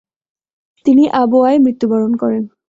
তিনি 0.85 1.03
আবওয়ায় 1.13 1.59
মৃত্যুবরণ 1.59 2.11
করেন। 2.15 2.43